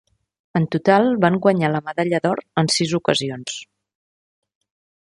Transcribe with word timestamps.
En 0.59 0.63
total 0.75 1.05
van 1.25 1.37
guanyar 1.43 1.69
la 1.75 1.83
medalla 1.91 2.23
d'or 2.25 2.43
en 2.63 2.73
sis 2.79 2.99
ocasions. 3.03 3.63